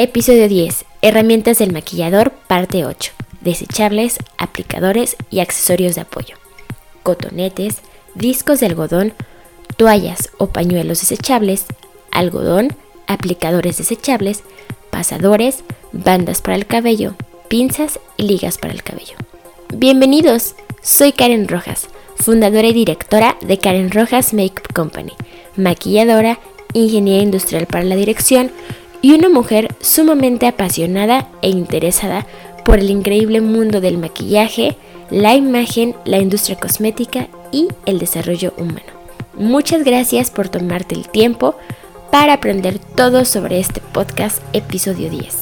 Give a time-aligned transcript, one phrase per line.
[0.00, 0.84] Episodio 10.
[1.02, 3.10] Herramientas del maquillador, parte 8.
[3.40, 6.36] Desechables, aplicadores y accesorios de apoyo.
[7.02, 7.78] Cotonetes,
[8.14, 9.12] discos de algodón,
[9.76, 11.64] toallas o pañuelos desechables,
[12.12, 12.76] algodón,
[13.08, 14.44] aplicadores desechables,
[14.90, 17.16] pasadores, bandas para el cabello,
[17.48, 19.16] pinzas y ligas para el cabello.
[19.74, 25.14] Bienvenidos, soy Karen Rojas, fundadora y directora de Karen Rojas Makeup Company,
[25.56, 26.38] maquilladora,
[26.72, 28.52] ingeniera industrial para la dirección,
[29.02, 32.26] y una mujer sumamente apasionada e interesada
[32.64, 34.76] por el increíble mundo del maquillaje,
[35.10, 38.98] la imagen, la industria cosmética y el desarrollo humano.
[39.34, 41.54] Muchas gracias por tomarte el tiempo
[42.10, 45.36] para aprender todo sobre este podcast episodio 10.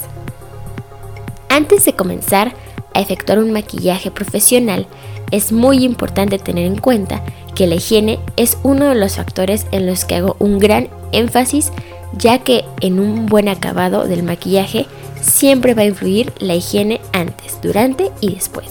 [1.49, 2.53] Antes de comenzar
[2.95, 4.87] a efectuar un maquillaje profesional,
[5.31, 7.23] es muy importante tener en cuenta
[7.55, 11.73] que la higiene es uno de los factores en los que hago un gran énfasis
[12.13, 14.87] ya que en un buen acabado del maquillaje
[15.21, 18.69] siempre va a influir la higiene antes, durante y después.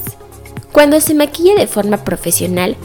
[0.71, 2.75] Cuando se maquilla de forma profesional,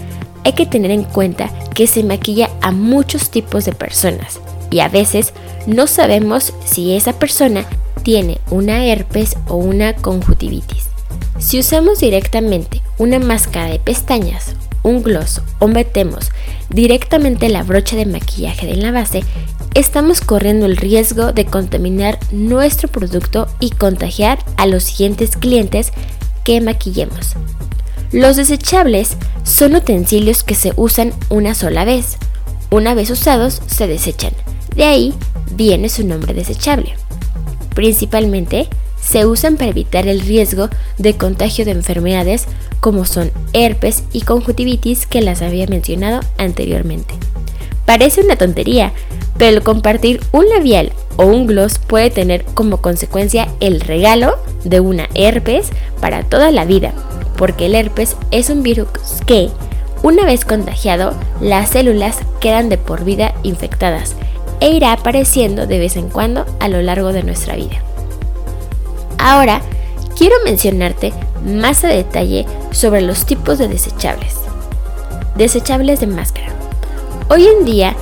[0.45, 4.41] hay que tener en cuenta que se maquilla a muchos tipos de personas
[4.71, 5.33] y a veces
[5.67, 7.65] no sabemos si esa persona
[8.03, 10.87] tiene una herpes o una conjuntivitis.
[11.39, 16.31] Si usamos directamente una máscara de pestañas, un gloss o metemos
[16.71, 19.23] directamente la brocha de maquillaje de la base,
[19.75, 25.93] estamos corriendo el riesgo de contaminar nuestro producto y contagiar a los siguientes clientes
[26.45, 27.35] que maquillemos.
[28.13, 32.17] Los desechables son utensilios que se usan una sola vez.
[32.71, 34.33] Una vez usados, se desechan.
[34.75, 35.15] De ahí
[35.55, 36.95] viene su nombre desechable.
[37.75, 38.69] Principalmente,
[39.01, 42.47] se usan para evitar el riesgo de contagio de enfermedades
[42.81, 47.15] como son herpes y conjuntivitis que las había mencionado anteriormente.
[47.87, 48.93] Parece una tontería,
[49.37, 54.81] pero el compartir un labial o un gloss puede tener como consecuencia el regalo de
[54.81, 55.71] una herpes
[56.01, 56.93] para toda la vida,
[57.37, 58.89] porque el herpes es un virus
[59.27, 59.51] que,
[60.03, 64.15] una vez contagiado, las células quedan de por vida infectadas
[64.61, 67.83] e irá apareciendo de vez en cuando a lo largo de nuestra vida.
[69.19, 69.63] Ahora,
[70.17, 71.13] quiero mencionarte
[71.45, 74.35] más a detalle sobre los tipos de desechables.
[75.37, 76.49] Desechables de máscara.
[77.29, 77.95] Hoy en día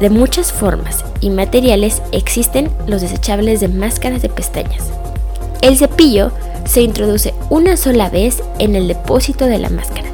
[0.00, 4.84] de muchas formas y materiales existen los desechables de máscaras de pestañas.
[5.62, 6.30] El cepillo
[6.64, 10.08] se introduce una sola vez en el depósito de la máscara.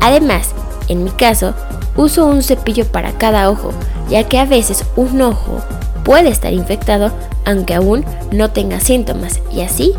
[0.00, 0.50] Además,
[0.88, 1.54] en mi caso,
[1.96, 3.72] uso un cepillo para cada ojo,
[4.08, 5.60] ya que a veces un ojo
[6.04, 7.12] puede estar infectado
[7.44, 9.92] aunque aún no tenga síntomas y así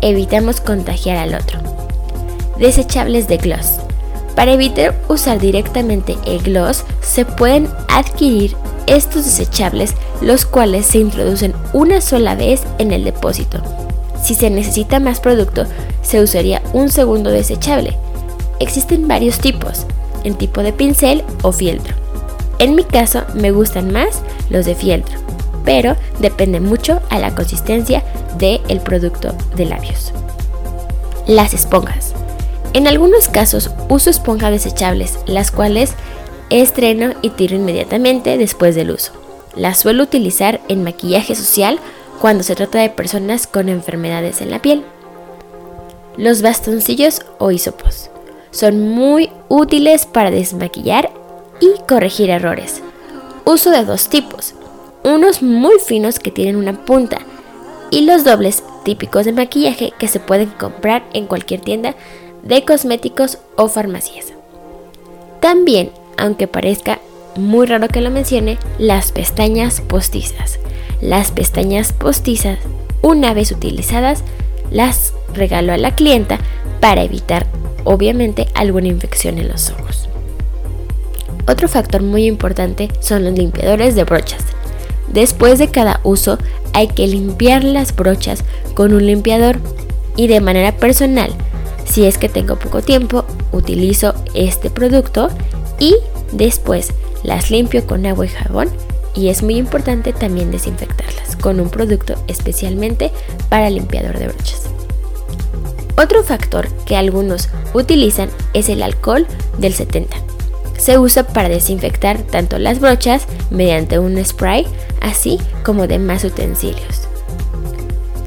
[0.00, 1.77] evitamos contagiar al otro.
[2.58, 3.78] Desechables de gloss.
[4.34, 8.56] Para evitar usar directamente el gloss, se pueden adquirir
[8.86, 13.58] estos desechables, los cuales se introducen una sola vez en el depósito.
[14.22, 15.64] Si se necesita más producto,
[16.02, 17.96] se usaría un segundo desechable.
[18.60, 19.86] Existen varios tipos,
[20.24, 21.94] en tipo de pincel o fieltro.
[22.58, 25.18] En mi caso me gustan más los de fieltro,
[25.64, 28.02] pero depende mucho a la consistencia
[28.36, 30.12] del producto de labios.
[31.26, 32.07] Las esponjas.
[32.74, 35.94] En algunos casos uso esponjas desechables, las cuales
[36.50, 39.12] estreno y tiro inmediatamente después del uso.
[39.56, 41.78] Las suelo utilizar en maquillaje social
[42.20, 44.84] cuando se trata de personas con enfermedades en la piel.
[46.16, 48.10] Los bastoncillos o hisopos
[48.50, 51.10] son muy útiles para desmaquillar
[51.60, 52.82] y corregir errores.
[53.44, 54.54] Uso de dos tipos,
[55.04, 57.18] unos muy finos que tienen una punta
[57.90, 61.94] y los dobles típicos de maquillaje que se pueden comprar en cualquier tienda
[62.48, 64.32] de cosméticos o farmacias.
[65.40, 66.98] También, aunque parezca
[67.36, 70.58] muy raro que lo mencione, las pestañas postizas.
[71.02, 72.58] Las pestañas postizas,
[73.02, 74.24] una vez utilizadas,
[74.70, 76.38] las regalo a la clienta
[76.80, 77.46] para evitar
[77.84, 80.08] obviamente alguna infección en los ojos.
[81.46, 84.42] Otro factor muy importante son los limpiadores de brochas.
[85.08, 86.38] Después de cada uso
[86.72, 88.42] hay que limpiar las brochas
[88.74, 89.58] con un limpiador
[90.16, 91.30] y de manera personal,
[91.98, 95.30] si es que tengo poco tiempo, utilizo este producto
[95.80, 95.96] y
[96.30, 96.92] después
[97.24, 98.70] las limpio con agua y jabón
[99.16, 103.10] y es muy importante también desinfectarlas con un producto especialmente
[103.48, 104.68] para limpiador de brochas.
[105.96, 109.26] Otro factor que algunos utilizan es el alcohol
[109.58, 110.16] del 70.
[110.78, 114.68] Se usa para desinfectar tanto las brochas mediante un spray,
[115.00, 117.08] así como demás utensilios.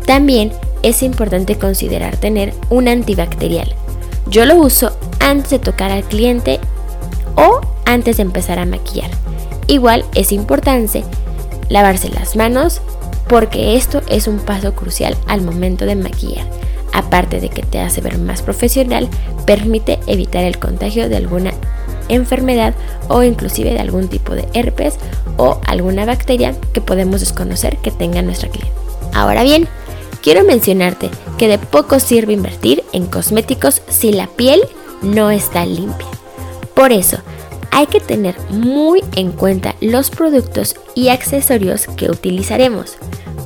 [0.06, 0.52] También
[0.84, 3.74] es importante considerar tener un antibacterial.
[4.28, 6.60] Yo lo uso antes de tocar al cliente
[7.36, 9.12] o antes de empezar a maquillar.
[9.68, 11.04] Igual es importante
[11.70, 12.82] lavarse las manos
[13.28, 16.46] porque esto es un paso crucial al momento de maquillar
[16.94, 19.10] aparte de que te hace ver más profesional,
[19.46, 21.52] permite evitar el contagio de alguna
[22.10, 22.74] enfermedad
[23.08, 24.96] o inclusive de algún tipo de herpes
[25.38, 28.74] o alguna bacteria que podemos desconocer que tenga nuestra cliente.
[29.14, 29.68] Ahora bien,
[30.22, 34.62] quiero mencionarte que de poco sirve invertir en cosméticos si la piel
[35.02, 36.08] no está limpia.
[36.74, 37.18] Por eso,
[37.72, 42.98] hay que tener muy en cuenta los productos y accesorios que utilizaremos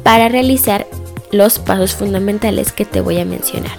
[0.03, 0.87] para realizar
[1.31, 3.77] los pasos fundamentales que te voy a mencionar.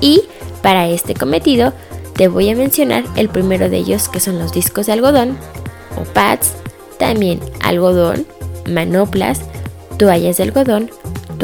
[0.00, 0.22] Y
[0.62, 1.72] para este cometido
[2.14, 5.36] te voy a mencionar el primero de ellos que son los discos de algodón
[5.96, 6.54] o pads,
[6.98, 8.26] también algodón,
[8.68, 9.40] manoplas,
[9.98, 10.90] toallas de algodón,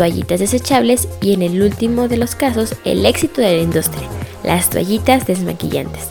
[0.00, 4.08] toallitas desechables y en el último de los casos el éxito de la industria,
[4.42, 6.04] las toallitas desmaquillantes.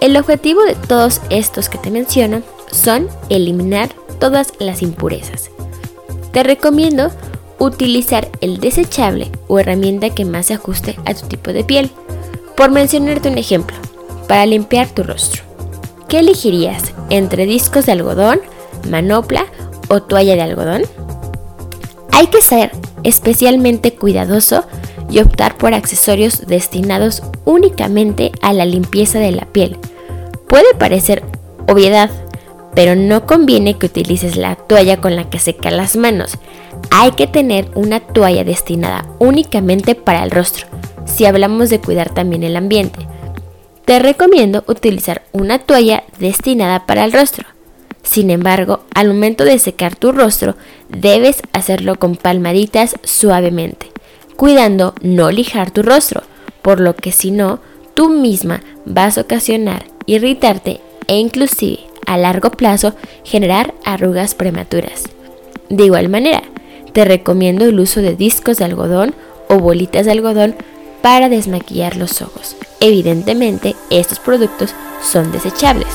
[0.00, 5.50] El objetivo de todos estos que te menciono son eliminar todas las impurezas.
[6.32, 7.10] Te recomiendo
[7.58, 11.90] utilizar el desechable o herramienta que más se ajuste a tu tipo de piel.
[12.56, 13.76] Por mencionarte un ejemplo,
[14.26, 15.42] para limpiar tu rostro.
[16.08, 18.40] ¿Qué elegirías entre discos de algodón,
[18.88, 19.44] manopla
[19.88, 20.82] o toalla de algodón?
[22.10, 22.72] Hay que ser
[23.04, 24.64] especialmente cuidadoso
[25.10, 29.76] y optar por accesorios destinados únicamente a la limpieza de la piel.
[30.48, 31.22] Puede parecer
[31.68, 32.10] obviedad,
[32.74, 36.38] pero no conviene que utilices la toalla con la que seca las manos.
[36.90, 40.66] Hay que tener una toalla destinada únicamente para el rostro,
[41.04, 43.06] si hablamos de cuidar también el ambiente.
[43.84, 47.46] Te recomiendo utilizar una toalla destinada para el rostro.
[48.02, 50.56] Sin embargo, al momento de secar tu rostro,
[50.88, 53.90] debes hacerlo con palmaditas suavemente,
[54.36, 56.22] cuidando no lijar tu rostro,
[56.62, 57.60] por lo que si no,
[57.94, 62.94] tú misma vas a ocasionar irritarte e inclusive a largo plazo
[63.24, 65.04] generar arrugas prematuras.
[65.68, 66.42] De igual manera,
[66.92, 69.14] te recomiendo el uso de discos de algodón
[69.48, 70.54] o bolitas de algodón
[71.00, 72.56] para desmaquillar los ojos.
[72.80, 75.88] Evidentemente, estos productos son desechables,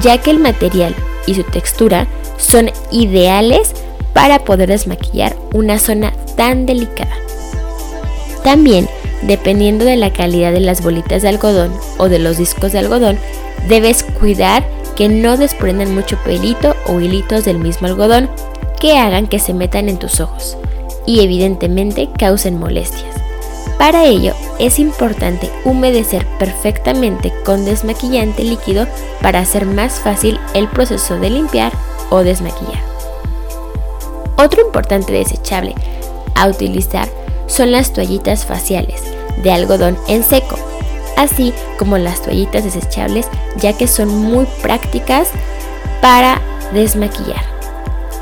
[0.00, 0.94] ya que el material
[1.26, 3.74] y su textura son ideales
[4.12, 7.16] para poder desmaquillar una zona tan delicada.
[8.42, 8.88] También,
[9.22, 13.18] dependiendo de la calidad de las bolitas de algodón o de los discos de algodón,
[13.68, 14.64] debes cuidar
[14.96, 18.30] que no desprendan mucho pelito o hilitos del mismo algodón
[18.80, 20.56] que hagan que se metan en tus ojos
[21.06, 23.23] y evidentemente causen molestias.
[23.78, 28.86] Para ello es importante humedecer perfectamente con desmaquillante líquido
[29.20, 31.72] para hacer más fácil el proceso de limpiar
[32.10, 32.82] o desmaquillar.
[34.36, 35.74] Otro importante desechable
[36.34, 37.08] a utilizar
[37.46, 39.02] son las toallitas faciales
[39.42, 40.56] de algodón en seco
[41.16, 45.28] así como las toallitas desechables ya que son muy prácticas
[46.00, 46.40] para
[46.72, 47.42] desmaquillar.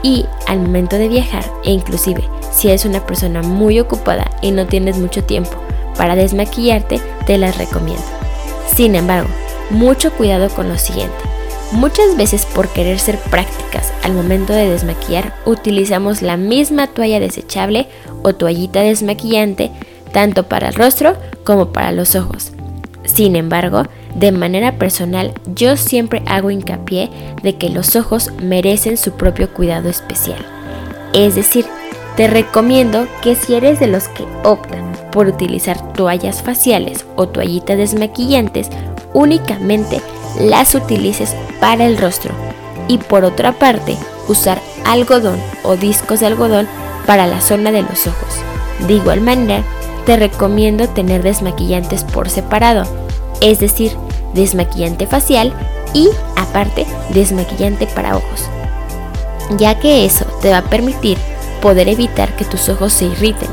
[0.03, 4.67] y al momento de viajar e inclusive si eres una persona muy ocupada y no
[4.67, 5.57] tienes mucho tiempo
[5.97, 8.05] para desmaquillarte, te las recomiendo.
[8.75, 9.29] Sin embargo,
[9.71, 11.17] mucho cuidado con lo siguiente.
[11.73, 17.87] Muchas veces por querer ser prácticas al momento de desmaquillar utilizamos la misma toalla desechable
[18.23, 19.71] o toallita desmaquillante
[20.13, 22.53] tanto para el rostro como para los ojos.
[23.05, 23.85] Sin embargo,
[24.15, 27.11] de manera personal yo siempre hago hincapié
[27.43, 30.45] de que los ojos merecen su propio cuidado especial.
[31.15, 31.65] Es decir,
[32.17, 37.77] te recomiendo que si eres de los que optan por utilizar toallas faciales o toallitas
[37.77, 38.69] desmaquillantes,
[39.13, 40.01] únicamente
[40.41, 42.33] las utilices para el rostro
[42.89, 43.97] y por otra parte
[44.29, 46.67] usar algodón o discos de algodón
[47.07, 48.35] para la zona de los ojos.
[48.87, 49.63] De igual manera,
[50.07, 52.85] te recomiendo tener desmaquillantes por separado,
[53.41, 53.93] es decir,
[54.35, 55.53] desmaquillante facial
[55.95, 58.49] y aparte desmaquillante para ojos,
[59.59, 61.19] ya que eso te va a permitir
[61.63, 63.49] poder evitar que tus ojos se irriten,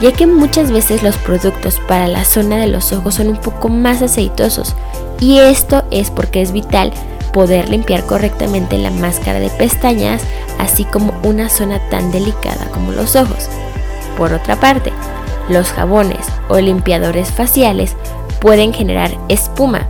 [0.00, 3.68] ya que muchas veces los productos para la zona de los ojos son un poco
[3.68, 4.74] más aceitosos
[5.20, 6.92] y esto es porque es vital
[7.32, 10.22] poder limpiar correctamente la máscara de pestañas,
[10.58, 13.48] así como una zona tan delicada como los ojos.
[14.16, 14.92] Por otra parte,
[15.48, 17.96] los jabones o limpiadores faciales
[18.40, 19.88] pueden generar espuma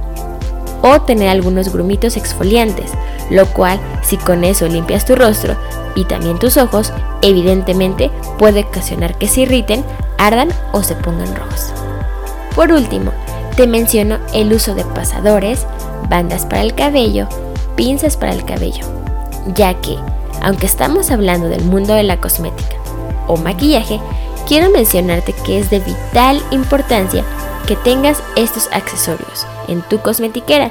[0.83, 2.93] o tener algunos grumitos exfoliantes,
[3.31, 5.57] lo cual si con eso limpias tu rostro
[5.99, 9.85] y también tus ojos, evidentemente puede ocasionar que se irriten,
[10.17, 11.73] ardan o se pongan rojos.
[12.55, 13.11] Por último,
[13.57, 15.67] te menciono el uso de pasadores,
[16.09, 17.29] bandas para el cabello,
[17.75, 18.87] pinzas para el cabello,
[19.57, 19.99] ya que,
[20.41, 22.77] aunque estamos hablando del mundo de la cosmética
[23.27, 23.99] o maquillaje,
[24.47, 27.25] quiero mencionarte que es de vital importancia
[27.67, 30.71] que tengas estos accesorios en tu cosmetiquera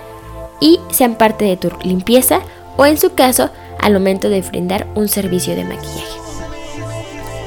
[0.62, 2.40] y sean parte de tu limpieza
[2.78, 6.18] o en su caso al momento de brindar un servicio de maquillaje.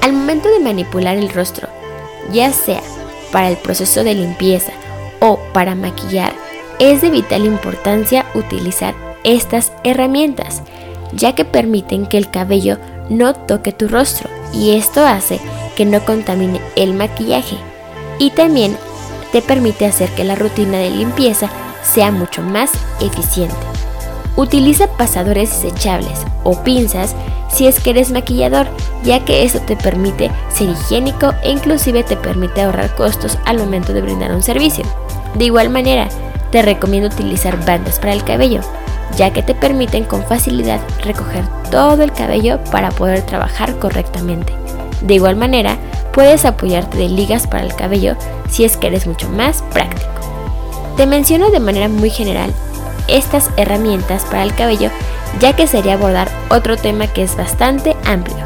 [0.02, 1.68] Al momento de manipular el rostro,
[2.32, 2.80] ya sea
[3.32, 4.72] para el proceso de limpieza
[5.20, 6.32] o para maquillar,
[6.78, 8.94] es de vital importancia utilizar
[9.25, 10.62] estas herramientas,
[11.12, 12.78] ya que permiten que el cabello
[13.10, 15.40] no toque tu rostro y esto hace
[15.76, 17.56] que no contamine el maquillaje
[18.18, 18.76] y también
[19.32, 21.50] te permite hacer que la rutina de limpieza
[21.82, 22.70] sea mucho más
[23.00, 23.79] eficiente.
[24.37, 27.14] Utiliza pasadores desechables o pinzas
[27.49, 28.68] si es que eres maquillador,
[29.02, 33.92] ya que eso te permite ser higiénico e inclusive te permite ahorrar costos al momento
[33.92, 34.84] de brindar un servicio.
[35.34, 36.08] De igual manera,
[36.50, 38.60] te recomiendo utilizar bandas para el cabello,
[39.16, 44.52] ya que te permiten con facilidad recoger todo el cabello para poder trabajar correctamente.
[45.02, 45.76] De igual manera,
[46.12, 48.16] puedes apoyarte de ligas para el cabello
[48.49, 50.10] si es que eres mucho más práctico.
[50.96, 52.52] Te menciono de manera muy general
[53.17, 54.90] estas herramientas para el cabello
[55.38, 58.38] ya que sería abordar otro tema que es bastante amplio.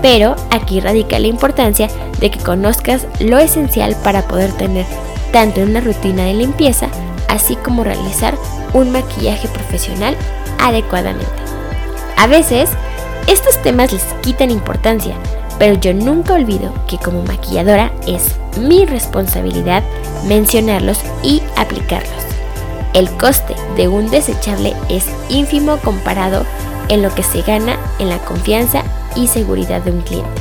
[0.00, 1.88] Pero aquí radica la importancia
[2.20, 4.86] de que conozcas lo esencial para poder tener
[5.32, 6.88] tanto una rutina de limpieza
[7.28, 8.36] así como realizar
[8.72, 10.16] un maquillaje profesional
[10.58, 11.26] adecuadamente.
[12.16, 12.70] A veces,
[13.26, 15.14] estos temas les quitan importancia,
[15.58, 19.82] pero yo nunca olvido que como maquilladora es mi responsabilidad
[20.26, 22.27] mencionarlos y aplicarlos.
[22.94, 26.44] El coste de un desechable es ínfimo comparado
[26.88, 28.82] en lo que se gana en la confianza
[29.14, 30.40] y seguridad de un cliente.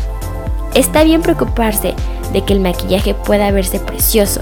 [0.73, 1.93] Está bien preocuparse
[2.31, 4.41] de que el maquillaje pueda verse precioso,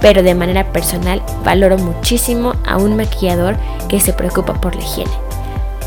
[0.00, 3.56] pero de manera personal valoro muchísimo a un maquillador
[3.88, 5.10] que se preocupa por la higiene.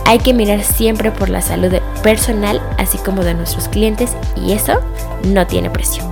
[0.06, 4.80] Hay que mirar siempre por la salud personal así como de nuestros clientes y eso
[5.24, 6.04] no tiene precio.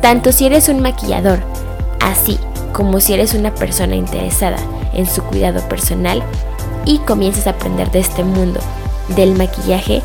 [0.00, 1.40] Tanto si eres un maquillador,
[2.00, 2.38] así
[2.74, 4.58] como si eres una persona interesada
[4.92, 6.22] en su cuidado personal
[6.84, 8.60] y comienzas a aprender de este mundo
[9.16, 10.02] del maquillaje,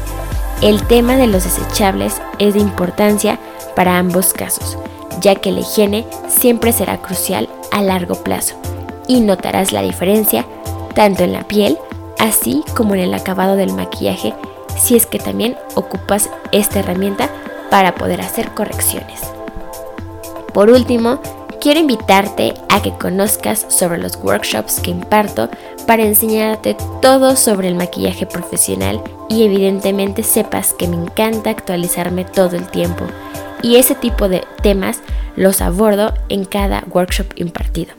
[0.61, 3.39] el tema de los desechables es de importancia
[3.75, 4.77] para ambos casos,
[5.19, 8.55] ya que la higiene siempre será crucial a largo plazo
[9.07, 10.45] y notarás la diferencia
[10.93, 11.77] tanto en la piel
[12.19, 14.33] así como en el acabado del maquillaje
[14.77, 17.29] si es que también ocupas esta herramienta
[17.71, 19.21] para poder hacer correcciones.
[20.53, 21.19] Por último,
[21.59, 25.49] quiero invitarte a que conozcas sobre los workshops que imparto
[25.85, 32.55] para enseñarte todo sobre el maquillaje profesional y evidentemente sepas que me encanta actualizarme todo
[32.55, 33.05] el tiempo
[33.61, 35.01] y ese tipo de temas
[35.35, 37.93] los abordo en cada workshop impartido.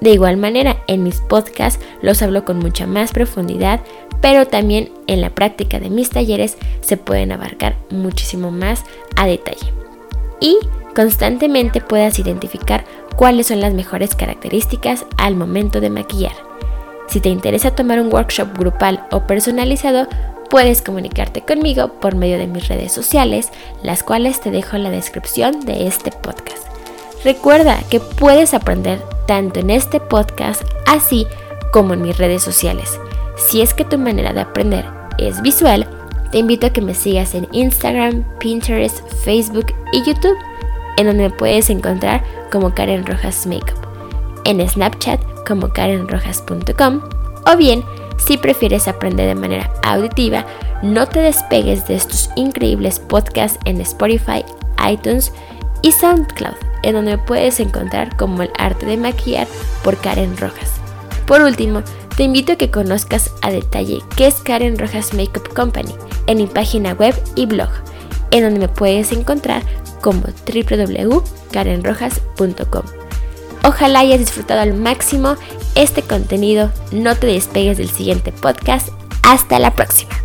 [0.00, 3.80] De igual manera, en mis podcasts los hablo con mucha más profundidad,
[4.20, 8.84] pero también en la práctica de mis talleres se pueden abarcar muchísimo más
[9.16, 9.72] a detalle.
[10.40, 10.58] Y
[10.94, 12.84] constantemente puedas identificar
[13.16, 16.32] cuáles son las mejores características al momento de maquillar.
[17.08, 20.06] Si te interesa tomar un workshop grupal o personalizado,
[20.48, 23.50] puedes comunicarte conmigo por medio de mis redes sociales,
[23.82, 26.66] las cuales te dejo en la descripción de este podcast.
[27.24, 31.26] Recuerda que puedes aprender tanto en este podcast así
[31.72, 32.98] como en mis redes sociales.
[33.36, 34.84] Si es que tu manera de aprender
[35.18, 35.88] es visual,
[36.32, 40.36] te invito a que me sigas en Instagram, Pinterest, Facebook y YouTube,
[40.96, 43.78] en donde puedes encontrar como Karen Rojas Makeup,
[44.44, 47.00] en Snapchat como karenrojas.com
[47.50, 47.82] o bien
[48.18, 50.44] si prefieres aprender de manera auditiva,
[50.82, 54.44] no te despegues de estos increíbles podcasts en Spotify,
[54.88, 55.32] iTunes
[55.82, 59.48] y SoundCloud, en donde puedes encontrar como el arte de maquillar
[59.82, 60.74] por Karen Rojas.
[61.26, 61.82] Por último,
[62.16, 65.94] te invito a que conozcas a detalle qué es Karen Rojas Makeup Company
[66.26, 67.70] en mi página web y blog,
[68.30, 69.62] en donde me puedes encontrar
[70.02, 72.82] como www.karenrojas.com.
[73.64, 75.36] Ojalá hayas disfrutado al máximo
[75.74, 76.70] este contenido.
[76.90, 78.90] No te despegues del siguiente podcast.
[79.22, 80.21] Hasta la próxima.